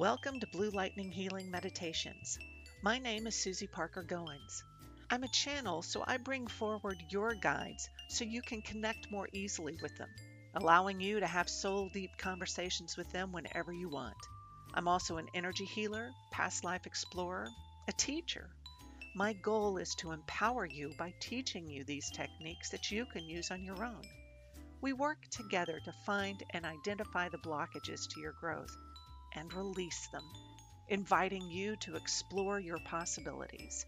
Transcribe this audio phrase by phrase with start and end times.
[0.00, 2.38] Welcome to Blue Lightning Healing Meditations.
[2.80, 4.62] My name is Susy Parker Goins.
[5.10, 9.76] I'm a channel, so I bring forward your guides so you can connect more easily
[9.82, 10.08] with them,
[10.54, 14.16] allowing you to have soul deep conversations with them whenever you want.
[14.72, 17.48] I'm also an energy healer, past life explorer,
[17.86, 18.48] a teacher.
[19.14, 23.50] My goal is to empower you by teaching you these techniques that you can use
[23.50, 24.00] on your own.
[24.80, 28.74] We work together to find and identify the blockages to your growth
[29.32, 30.24] and release them,
[30.88, 33.86] inviting you to explore your possibilities.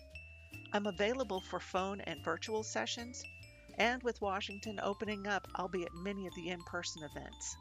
[0.72, 3.22] I'm available for phone and virtual sessions,
[3.78, 7.56] and with Washington opening up, I'll be at many of the in person events.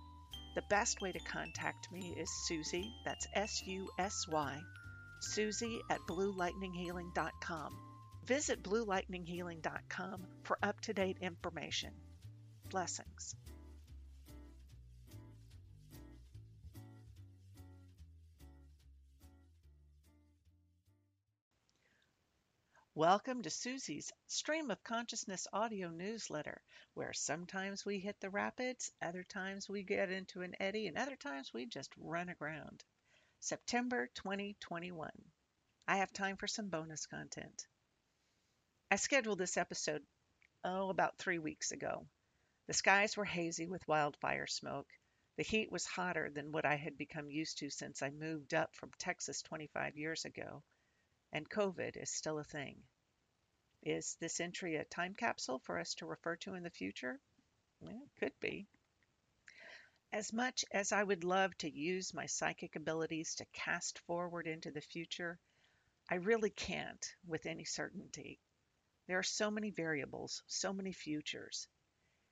[0.55, 4.61] The best way to contact me is Susy, that's S U S Y,
[5.21, 7.77] Susy at BlueLightningHealing.com.
[8.25, 11.93] Visit BlueLightningHealing.com for up to date information.
[12.69, 13.35] Blessings.
[23.01, 26.61] Welcome to Susy's Stream of Consciousness audio newsletter,
[26.93, 31.15] where sometimes we hit the rapids, other times we get into an eddy, and other
[31.15, 32.83] times we just run aground.
[33.39, 35.09] September 2021.
[35.87, 37.65] I have time for some bonus content.
[38.91, 40.03] I scheduled this episode,
[40.63, 42.05] oh, about three weeks ago.
[42.67, 44.91] The skies were hazy with wildfire smoke.
[45.37, 48.75] The heat was hotter than what I had become used to since I moved up
[48.75, 50.61] from Texas 25 years ago
[51.33, 52.83] and COVID is still a thing.
[53.83, 57.19] Is this entry a time capsule for us to refer to in the future?
[57.79, 58.67] Well, it could be.
[60.13, 64.69] As much as I would love to use my psychic abilities to cast forward into
[64.69, 65.39] the future,
[66.09, 68.39] I really can't with any certainty.
[69.07, 71.67] There are so many variables, so many futures,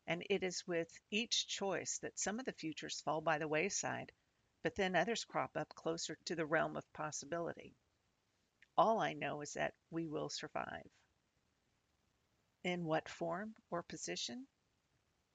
[0.05, 4.11] and it is with each choice that some of the futures fall by the wayside,
[4.61, 7.75] but then others crop up closer to the realm of possibility.
[8.79, 10.89] All I know is that we will survive.
[12.63, 14.47] In what form or position?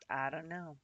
[0.08, 0.78] I don't know.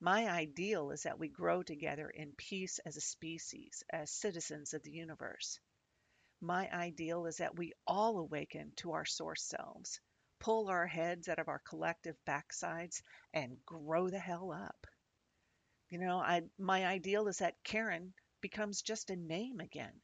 [0.00, 4.82] My ideal is that we grow together in peace as a species, as citizens of
[4.84, 5.60] the universe.
[6.40, 10.00] My ideal is that we all awaken to our source selves,
[10.38, 13.02] pull our heads out of our collective backsides,
[13.34, 14.86] and grow the hell up.
[15.90, 20.00] You know, I, my ideal is that Karen becomes just a name again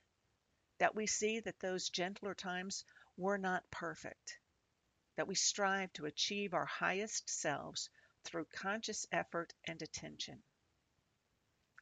[0.78, 2.84] that we see that those gentler times
[3.16, 4.38] were not perfect,
[5.16, 7.88] that we strive to achieve our highest selves
[8.24, 10.42] through conscious effort and attention.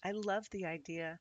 [0.02, 1.18] I love the idea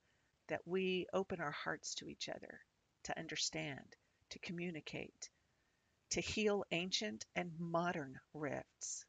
[0.47, 2.59] that we open our hearts to each other,
[3.03, 3.95] to understand,
[4.29, 5.29] to communicate,
[6.11, 9.05] to heal ancient and modern rifts.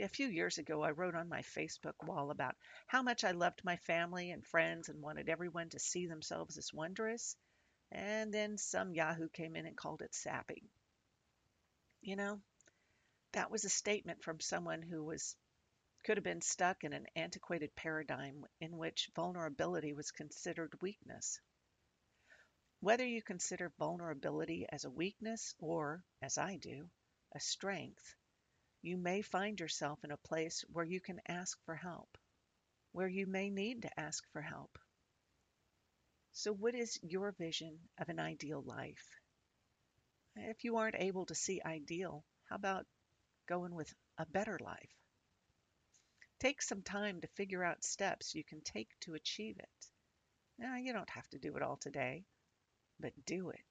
[0.00, 2.56] See, a few years ago, I wrote on my Facebook wall about
[2.86, 6.72] how much I loved my family and friends and wanted everyone to see themselves as
[6.72, 7.36] wondrous.
[7.92, 10.70] And then some Yahoo came in and called it sappy.
[12.00, 12.40] You know,
[13.32, 15.36] that was a statement from someone who was
[16.06, 21.38] could have been stuck in an antiquated paradigm in which vulnerability was considered weakness.
[22.80, 26.88] Whether you consider vulnerability as a weakness or, as I do,
[27.34, 28.14] a strength,
[28.82, 32.16] you may find yourself in a place where you can ask for help,
[32.92, 34.78] where you may need to ask for help.
[36.32, 39.20] So, what is your vision of an ideal life?
[40.36, 42.86] If you aren't able to see ideal, how about
[43.46, 44.94] going with a better life?
[46.38, 49.90] Take some time to figure out steps you can take to achieve it.
[50.58, 52.24] Now, you don't have to do it all today,
[52.98, 53.69] but do it.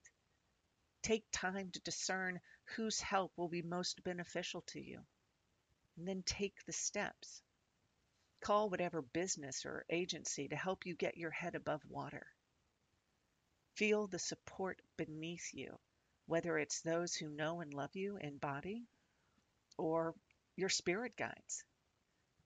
[1.02, 2.40] Take time to discern
[2.76, 5.06] whose help will be most beneficial to you,
[5.98, 7.42] and then take the steps.
[8.42, 12.28] Call whatever business or agency to help you get your head above water.
[13.76, 15.80] Feel the support beneath you,
[16.26, 18.86] whether it's those who know and love you in body
[19.78, 20.14] or
[20.56, 21.64] your spirit guides,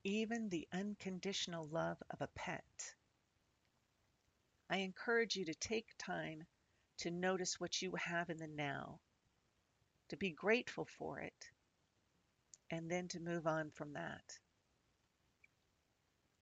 [0.04, 2.94] even the unconditional love of a pet.
[4.70, 6.46] I encourage you to take time
[7.04, 8.98] to notice what you have in the now,
[10.08, 11.50] to be grateful for it,
[12.70, 14.38] and then to move on from that.